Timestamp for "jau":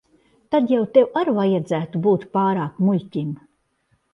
0.73-0.79